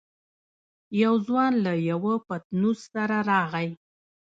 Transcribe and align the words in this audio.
يو 1.03 1.13
ځوان 1.27 1.53
له 1.65 1.73
يوه 1.89 2.13
پتنوس 2.27 2.79
سره 2.93 3.17
راغی. 3.31 3.69